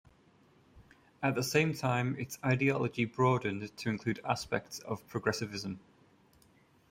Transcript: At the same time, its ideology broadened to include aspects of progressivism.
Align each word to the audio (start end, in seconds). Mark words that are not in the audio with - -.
At 1.21 1.35
the 1.35 1.43
same 1.43 1.75
time, 1.75 2.15
its 2.17 2.39
ideology 2.43 3.05
broadened 3.05 3.77
to 3.77 3.89
include 3.91 4.19
aspects 4.25 4.79
of 4.79 5.07
progressivism. 5.07 5.79